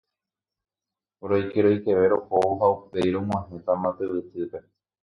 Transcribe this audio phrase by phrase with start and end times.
[1.27, 4.59] Roikeroikeve rohóvo ha upéi rog̃uahẽtama tyvytýpe